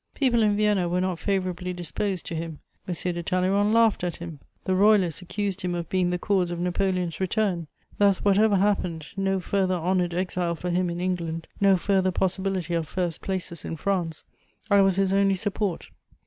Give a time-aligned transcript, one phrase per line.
[0.15, 2.57] People in Vienna were not favourably disposed to him;
[2.87, 2.95] M.
[2.95, 7.19] de Talleyrand laughed at him; the Royalists accused him of being the cause of Napoleon's
[7.19, 7.67] return.
[7.99, 12.87] Thus, whatever happened, no further honoured exile for him in England, no further possibility of
[12.87, 14.25] first places in France:
[14.71, 15.91] I was his only support.